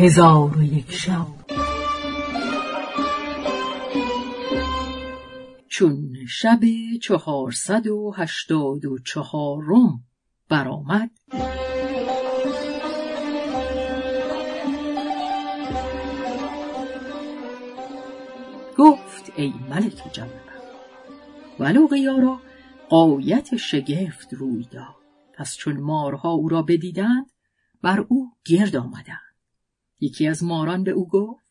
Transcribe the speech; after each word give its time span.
هزار 0.00 0.58
و 0.58 0.62
یک 0.62 0.92
شب. 0.92 1.26
چون 5.68 6.14
شب 6.28 6.60
چهارصد 7.02 7.86
و 7.86 8.12
هشتاد 8.16 8.84
و 8.84 8.98
چهارم 8.98 10.04
برآمد 10.48 11.10
گفت 18.76 19.32
ای 19.36 19.52
ملک 19.70 20.12
جوانبخت 20.12 20.38
ولوقیا 21.58 22.18
را 22.18 22.40
قایت 22.88 23.56
شگفت 23.56 24.34
روی 24.34 24.64
داد. 24.70 24.84
پس 25.34 25.56
چون 25.56 25.80
مارها 25.80 26.30
او 26.30 26.48
را 26.48 26.62
بدیدند 26.62 27.26
بر 27.82 28.04
او 28.08 28.32
گرد 28.46 28.76
آمدند. 28.76 29.27
یکی 30.00 30.26
از 30.26 30.44
ماران 30.44 30.84
به 30.84 30.90
او 30.90 31.08
گفت 31.08 31.48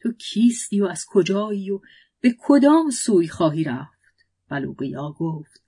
تو 0.00 0.12
کیستی 0.12 0.80
و 0.80 0.84
از 0.84 1.06
کجایی 1.08 1.70
و 1.70 1.80
به 2.20 2.36
کدام 2.40 2.90
سوی 2.90 3.28
خواهی 3.28 3.64
رفت 3.64 4.26
بلوقیا 4.48 5.10
گفت 5.18 5.62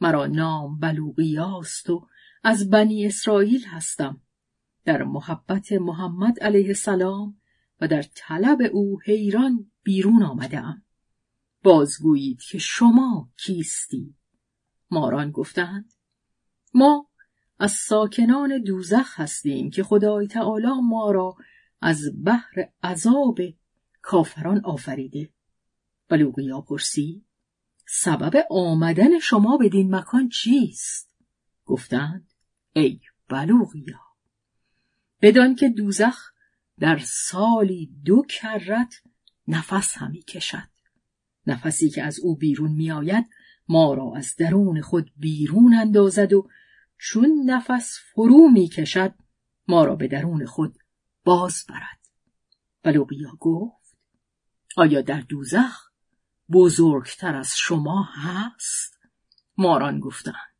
مرا 0.00 0.26
نام 0.26 0.78
بلوقیاست 0.78 1.90
و 1.90 2.06
از 2.42 2.70
بنی 2.70 3.06
اسرائیل 3.06 3.64
هستم 3.64 4.20
در 4.84 5.02
محبت 5.02 5.72
محمد 5.72 6.40
علیه 6.40 6.66
السلام 6.66 7.36
و 7.80 7.88
در 7.88 8.02
طلب 8.14 8.58
او 8.72 9.00
حیران 9.00 9.70
بیرون 9.82 10.22
آمده 10.22 10.58
ام. 10.58 10.82
بازگویید 11.62 12.40
که 12.40 12.58
شما 12.58 13.30
کیستی؟ 13.36 14.14
ماران 14.90 15.30
گفتند 15.30 15.92
ما 16.74 17.08
از 17.58 17.72
ساکنان 17.72 18.62
دوزخ 18.62 19.20
هستیم 19.20 19.70
که 19.70 19.82
خدای 19.82 20.26
تعالی 20.26 20.80
ما 20.82 21.10
را 21.10 21.36
از 21.82 22.24
بحر 22.24 22.68
عذاب 22.82 23.38
کافران 24.02 24.64
آفریده. 24.64 25.30
بلوغیا 26.08 26.60
پرسی 26.60 27.24
سبب 27.88 28.46
آمدن 28.50 29.18
شما 29.18 29.56
بدین 29.56 29.94
مکان 29.94 30.28
چیست؟ 30.28 31.14
گفتند 31.64 32.32
ای 32.72 33.00
بلوغیا 33.28 34.00
بدان 35.22 35.54
که 35.54 35.68
دوزخ 35.68 36.32
در 36.78 36.98
سالی 36.98 37.90
دو 38.04 38.22
کرت 38.28 38.94
نفس 39.48 39.98
همی 39.98 40.22
کشد. 40.22 40.68
نفسی 41.46 41.90
که 41.90 42.02
از 42.02 42.20
او 42.20 42.36
بیرون 42.36 42.72
میآید 42.72 43.26
ما 43.68 43.94
را 43.94 44.12
از 44.16 44.34
درون 44.38 44.80
خود 44.80 45.12
بیرون 45.16 45.74
اندازد 45.74 46.32
و 46.32 46.48
چون 46.98 47.42
نفس 47.46 47.98
فرو 48.14 48.50
می 48.50 48.68
کشد 48.68 49.14
ما 49.68 49.84
را 49.84 49.96
به 49.96 50.08
درون 50.08 50.46
خود 50.46 50.81
باز 51.24 51.64
برد. 51.68 51.98
بلوقیا 52.82 53.36
گفت 53.40 53.96
آیا 54.76 55.00
در 55.00 55.20
دوزخ 55.20 55.90
بزرگتر 56.52 57.36
از 57.36 57.56
شما 57.56 58.02
هست؟ 58.02 58.98
ماران 59.56 60.00
گفتند 60.00 60.52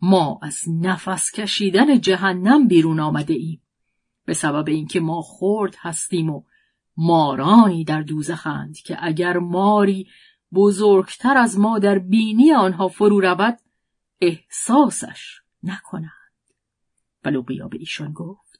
ما 0.00 0.40
از 0.42 0.58
نفس 0.68 1.30
کشیدن 1.30 2.00
جهنم 2.00 2.68
بیرون 2.68 3.00
آمده 3.00 3.34
ایم. 3.34 3.62
به 4.24 4.34
سبب 4.34 4.68
اینکه 4.68 5.00
ما 5.00 5.22
خرد 5.22 5.76
هستیم 5.78 6.30
و 6.30 6.42
مارانی 6.96 7.84
در 7.84 8.02
دوزخند 8.02 8.76
که 8.76 8.96
اگر 9.00 9.38
ماری 9.38 10.08
بزرگتر 10.52 11.38
از 11.38 11.58
ما 11.58 11.78
در 11.78 11.98
بینی 11.98 12.52
آنها 12.52 12.88
فرو 12.88 13.20
رود 13.20 13.58
احساسش 14.20 15.40
نکنند. 15.62 16.12
بلوقیا 17.22 17.68
به 17.68 17.78
ایشان 17.78 18.12
گفت 18.12 18.51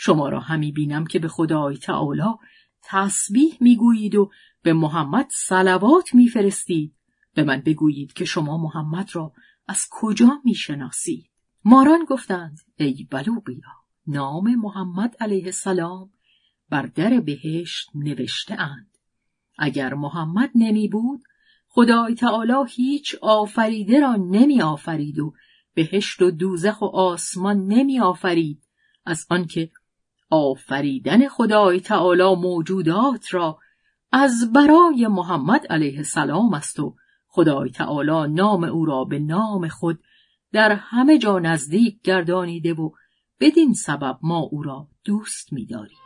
شما 0.00 0.28
را 0.28 0.40
همی 0.40 0.72
بینم 0.72 1.06
که 1.06 1.18
به 1.18 1.28
خدای 1.28 1.76
تعالی 1.76 2.34
تسبیح 2.82 3.56
می‌گویید 3.60 4.14
و 4.14 4.30
به 4.62 4.72
محمد 4.72 5.28
صلوات 5.32 6.14
میفرستید 6.14 6.94
به 7.34 7.44
من 7.44 7.62
بگویید 7.66 8.12
که 8.12 8.24
شما 8.24 8.58
محمد 8.58 9.10
را 9.12 9.32
از 9.68 9.86
کجا 9.90 10.40
می‌شناسید 10.44 11.30
ماران 11.64 12.04
گفتند 12.04 12.58
ای 12.76 13.06
بلوقیا 13.10 13.68
نام 14.06 14.54
محمد 14.54 15.16
علیه 15.20 15.44
السلام 15.44 16.10
بر 16.70 16.82
در 16.82 17.20
بهشت 17.20 17.90
نوشته 17.94 18.60
اند. 18.60 18.98
اگر 19.58 19.94
محمد 19.94 20.50
نمی 20.54 20.88
بود 20.88 21.22
خدای 21.68 22.14
تعالی 22.14 22.52
هیچ 22.68 23.14
آفریده 23.22 24.00
را 24.00 24.16
نمی 24.16 24.62
آفرید 24.62 25.18
و 25.18 25.34
بهشت 25.74 26.22
و 26.22 26.30
دوزخ 26.30 26.82
و 26.82 26.84
آسمان 26.84 27.66
نمی 27.66 28.00
آفرید 28.00 28.62
از 29.04 29.26
آنکه 29.30 29.70
آفریدن 30.30 31.28
خدای 31.28 31.80
تعالی 31.80 32.34
موجودات 32.34 33.34
را 33.34 33.58
از 34.12 34.52
برای 34.52 35.06
محمد 35.06 35.66
علیه 35.66 35.98
السلام 35.98 36.54
است 36.54 36.80
و 36.80 36.94
خدای 37.26 37.70
تعالی 37.70 38.32
نام 38.34 38.64
او 38.64 38.84
را 38.84 39.04
به 39.04 39.18
نام 39.18 39.68
خود 39.68 40.00
در 40.52 40.72
همه 40.72 41.18
جا 41.18 41.38
نزدیک 41.38 42.02
گردانیده 42.02 42.74
و 42.74 42.90
بدین 43.40 43.74
سبب 43.74 44.18
ما 44.22 44.38
او 44.38 44.62
را 44.62 44.88
دوست 45.04 45.52
می‌داریم. 45.52 45.98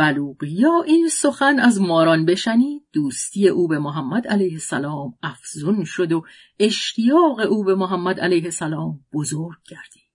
بلوقیا 0.00 0.82
این 0.86 1.08
سخن 1.08 1.58
از 1.58 1.80
ماران 1.80 2.24
بشنید. 2.24 2.82
دوستی 2.92 3.48
او 3.48 3.68
به 3.68 3.78
محمد 3.78 4.26
علیه 4.26 4.52
السلام 4.52 5.14
افزون 5.22 5.84
شد 5.84 6.12
و 6.12 6.22
اشتیاق 6.58 7.40
او 7.50 7.64
به 7.64 7.74
محمد 7.74 8.20
علیه 8.20 8.44
السلام 8.44 9.00
بزرگ 9.12 9.58
گردید. 9.68 10.10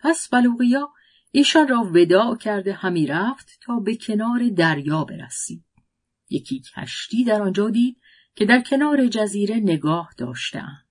پس 0.00 0.28
بلوقیا 0.28 0.88
ایشان 1.30 1.68
را 1.68 1.90
ودا 1.94 2.36
کرده 2.36 2.72
همی 2.72 3.06
رفت 3.06 3.58
تا 3.62 3.78
به 3.78 3.96
کنار 3.96 4.48
دریا 4.48 5.04
برسید. 5.04 5.64
یکی 6.30 6.62
کشتی 6.76 7.24
در 7.24 7.42
آنجا 7.42 7.70
دید 7.70 7.96
که 8.34 8.44
در 8.44 8.60
کنار 8.60 9.06
جزیره 9.06 9.56
نگاه 9.56 10.10
داشتند. 10.18 10.86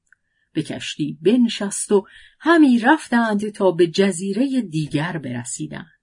به 0.54 0.64
کشتی 0.64 1.18
بنشست 1.22 1.92
و 1.92 2.08
همی 2.40 2.80
رفتند 2.80 3.50
تا 3.50 3.72
به 3.72 3.88
جزیره 3.88 4.62
دیگر 4.62 5.18
برسیدند. 5.18 5.96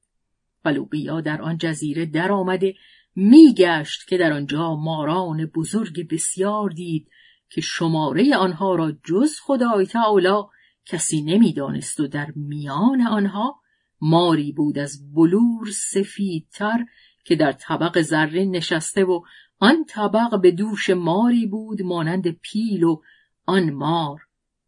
بلوقیا 0.63 1.21
در 1.21 1.43
آن 1.43 1.59
جزیره 1.59 2.07
در 2.07 2.33
آمده 2.33 2.75
میگشت 3.17 4.09
که 4.09 4.19
در 4.19 4.33
آنجا 4.33 4.77
ماران 4.77 5.47
بزرگ 5.47 6.09
بسیار 6.11 6.71
دید 6.71 7.09
که 7.51 7.61
شماره 7.61 8.37
آنها 8.37 8.75
را 8.75 8.93
جز 9.05 9.33
خدای 9.43 9.87
تعالی 9.87 10.43
کسی 10.85 11.23
نمی‌دانست 11.23 12.01
و 12.01 12.07
در 12.07 12.33
میان 12.37 13.01
آنها 13.01 13.61
ماری 14.01 14.53
بود 14.53 14.79
از 14.79 15.15
بلور 15.15 15.71
سفیدتر 15.71 16.85
که 17.25 17.37
در 17.37 17.53
طبق 17.53 18.01
زرین 18.01 18.57
نشسته 18.57 19.05
و 19.05 19.21
آن 19.59 19.85
طبق 19.85 20.41
به 20.41 20.51
دوش 20.51 20.91
ماری 20.91 21.47
بود 21.47 21.83
مانند 21.83 22.31
پیل 22.31 22.85
و 22.85 23.01
آن 23.47 23.71
مار 23.71 24.21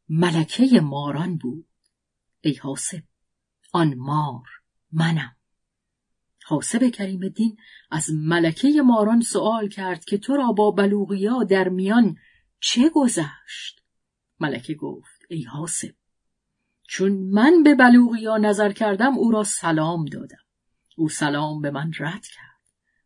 ملکه 0.09 0.81
ماران 0.81 1.37
بود. 1.37 1.66
ای 2.41 2.55
حاسب 2.55 3.03
آن 3.72 3.94
مار 3.94 4.47
منم. 4.93 5.37
حاسب 6.47 6.91
کریم 6.91 7.22
الدین 7.22 7.56
از 7.91 8.10
ملکه 8.12 8.82
ماران 8.82 9.21
سوال 9.21 9.69
کرد 9.69 10.05
که 10.05 10.19
تو 10.19 10.37
را 10.37 10.52
با 10.52 10.70
بلوغیا 10.70 11.43
در 11.43 11.69
میان 11.69 12.17
چه 12.61 12.91
گذشت؟ 12.94 13.81
ملکه 14.41 14.75
گفت 14.75 15.20
ای 15.29 15.43
حاسب 15.43 15.94
چون 16.88 17.12
من 17.12 17.62
به 17.62 17.75
بلوغیا 17.75 18.37
نظر 18.37 18.73
کردم 18.73 19.19
او 19.19 19.31
را 19.31 19.44
سلام 19.44 20.05
دادم. 20.05 20.44
او 20.96 21.08
سلام 21.08 21.62
به 21.62 21.70
من 21.70 21.93
رد 21.99 22.26
کرد. 22.26 22.61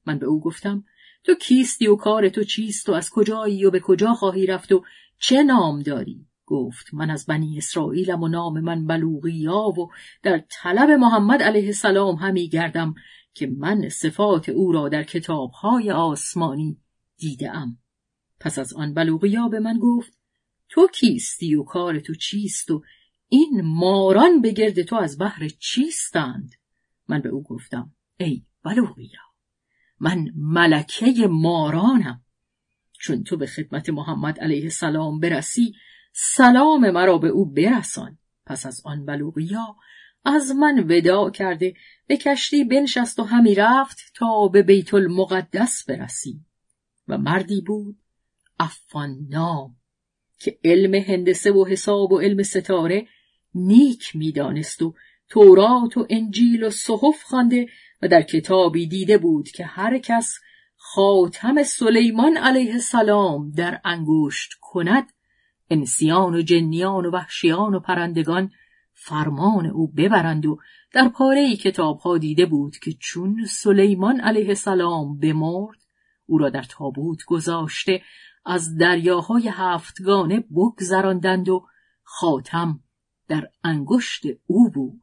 من 0.06 0.18
به 0.18 0.26
او 0.26 0.40
گفتم 0.40 0.84
تو 1.24 1.34
کیستی 1.34 1.86
و 1.86 1.96
کار 1.96 2.28
تو 2.28 2.44
چیست 2.44 2.88
و 2.88 2.92
از 2.92 3.10
کجایی 3.10 3.64
و 3.64 3.70
به 3.70 3.80
کجا 3.80 4.14
خواهی 4.14 4.46
رفت 4.46 4.72
و 4.72 4.84
چه 5.18 5.42
نام 5.42 5.82
داری؟ 5.82 6.26
گفت 6.46 6.94
من 6.94 7.10
از 7.10 7.26
بنی 7.26 7.58
اسرائیلم 7.58 8.22
و 8.22 8.28
نام 8.28 8.60
من 8.60 8.86
بلوغیا 8.86 9.58
و 9.58 9.90
در 10.22 10.44
طلب 10.50 10.90
محمد 10.90 11.42
علیه 11.42 11.66
السلام 11.66 12.16
همی 12.16 12.48
گردم. 12.48 12.94
که 13.38 13.46
من 13.46 13.88
صفات 13.88 14.48
او 14.48 14.72
را 14.72 14.88
در 14.88 15.02
کتابهای 15.02 15.90
آسمانی 15.90 16.80
دیدم. 17.16 17.78
پس 18.40 18.58
از 18.58 18.74
آن 18.74 18.94
بلوغیا 18.94 19.48
به 19.48 19.60
من 19.60 19.78
گفت 19.78 20.18
تو 20.68 20.88
کیستی 20.88 21.54
و 21.54 21.62
کار 21.62 22.00
تو 22.00 22.14
چیست 22.14 22.70
و 22.70 22.82
این 23.28 23.60
ماران 23.64 24.40
به 24.40 24.52
گرد 24.52 24.82
تو 24.82 24.96
از 24.96 25.18
بحر 25.18 25.48
چیستند؟ 25.48 26.50
من 27.08 27.20
به 27.20 27.28
او 27.28 27.42
گفتم 27.42 27.92
ای 28.16 28.44
بلوغیا 28.64 29.20
من 30.00 30.28
ملکه 30.36 31.26
مارانم. 31.30 32.24
چون 33.00 33.24
تو 33.24 33.36
به 33.36 33.46
خدمت 33.46 33.90
محمد 33.90 34.40
علیه 34.40 34.62
السلام 34.62 35.20
برسی 35.20 35.74
سلام 36.12 36.90
مرا 36.90 37.18
به 37.18 37.28
او 37.28 37.52
برسان. 37.52 38.18
پس 38.46 38.66
از 38.66 38.82
آن 38.84 39.06
بلوغیا 39.06 39.76
از 40.28 40.50
من 40.50 40.86
ودا 40.88 41.30
کرده 41.30 41.74
به 42.06 42.16
کشتی 42.16 42.64
بنشست 42.64 43.18
و 43.18 43.22
همی 43.22 43.54
رفت 43.54 43.98
تا 44.14 44.48
به 44.48 44.62
بیت 44.62 44.94
المقدس 44.94 45.84
برسی. 45.84 46.40
و 47.08 47.18
مردی 47.18 47.60
بود 47.60 47.96
افان 48.60 49.26
نام 49.28 49.76
که 50.38 50.58
علم 50.64 50.94
هندسه 50.94 51.52
و 51.52 51.66
حساب 51.66 52.12
و 52.12 52.18
علم 52.18 52.42
ستاره 52.42 53.06
نیک 53.54 54.16
می‌دانست 54.16 54.82
و 54.82 54.94
تورات 55.28 55.96
و 55.96 56.06
انجیل 56.10 56.64
و 56.64 56.70
صحف 56.70 57.22
خوانده 57.22 57.66
و 58.02 58.08
در 58.08 58.22
کتابی 58.22 58.86
دیده 58.86 59.18
بود 59.18 59.48
که 59.48 59.64
هر 59.64 59.98
کس 59.98 60.38
خاتم 60.76 61.62
سلیمان 61.62 62.36
علیه 62.36 62.72
السلام 62.72 63.50
در 63.50 63.80
انگشت 63.84 64.50
کند 64.60 65.12
انسیان 65.70 66.34
و 66.34 66.42
جنیان 66.42 67.06
و 67.06 67.10
وحشیان 67.10 67.74
و 67.74 67.80
پرندگان 67.80 68.50
فرمان 69.00 69.66
او 69.66 69.92
ببرند 69.92 70.46
و 70.46 70.58
در 70.92 71.08
پاره 71.08 71.40
ای 71.40 71.56
کتاب 71.56 71.98
ها 71.98 72.18
دیده 72.18 72.46
بود 72.46 72.78
که 72.78 72.92
چون 72.92 73.44
سلیمان 73.44 74.20
علیه 74.20 74.48
السلام 74.48 75.18
بمرد 75.18 75.78
او 76.26 76.38
را 76.38 76.50
در 76.50 76.62
تابوت 76.62 77.24
گذاشته 77.24 78.02
از 78.46 78.76
دریاهای 78.76 79.48
هفتگانه 79.52 80.40
بگذراندند 80.40 81.48
و 81.48 81.66
خاتم 82.02 82.80
در 83.28 83.48
انگشت 83.64 84.22
او 84.46 84.70
بود. 84.70 85.02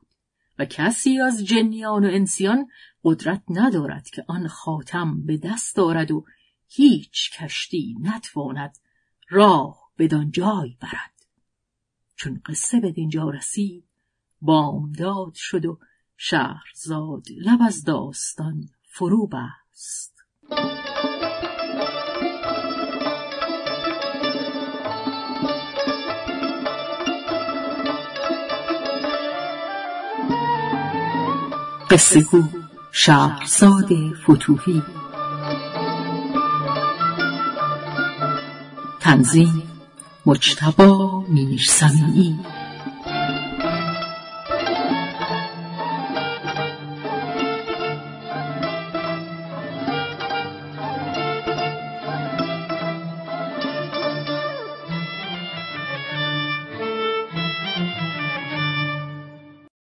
و 0.59 0.65
کسی 0.65 1.21
از 1.21 1.45
جنیان 1.45 2.05
و 2.05 2.09
انسیان 2.11 2.67
قدرت 3.03 3.43
ندارد 3.49 4.09
که 4.09 4.25
آن 4.27 4.47
خاتم 4.47 5.25
به 5.25 5.37
دست 5.37 5.75
دارد 5.75 6.11
و 6.11 6.25
هیچ 6.67 7.31
کشتی 7.39 7.95
نتواند 8.01 8.77
راه 9.29 9.91
بدان 9.97 10.31
جای 10.31 10.77
برد. 10.81 11.14
چون 12.15 12.41
قصه 12.45 12.79
به 12.79 12.91
دینجا 12.91 13.29
رسید 13.29 13.83
بامداد 14.41 15.33
شد 15.33 15.65
و 15.65 15.79
شهرزاد 16.17 17.25
لب 17.37 17.59
از 17.67 17.83
داستان 17.83 18.69
فرو 18.83 19.27
بست. 19.27 20.15
قصه 31.89 32.21
گو 32.21 32.43
شهرزاد 32.91 33.89
فتوهی 34.13 34.83
تنظیم 38.99 39.74
مجتبا 40.25 41.23
میرسمی 41.27 42.39